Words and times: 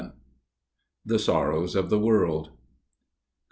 The 1.05 1.19
Sorrows 1.19 1.75
of 1.75 1.91
the 1.91 1.99
World 1.99 2.49